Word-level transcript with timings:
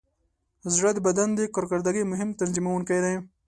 زړه 0.73 0.91
د 0.93 0.99
بدن 1.07 1.29
د 1.35 1.39
کارکردګۍ 1.55 2.03
مهم 2.11 2.29
تنظیموونکی 2.39 2.99
دی. 3.05 3.15